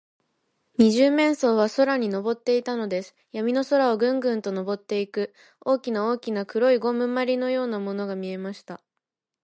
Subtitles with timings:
[0.79, 3.15] 二十面相は空にのぼっていたのです。
[3.31, 5.31] やみの空を、ぐんぐんとのぼっていく、
[5.63, 8.81] 大きな大きな黒いゴムまりのようなものが見えました。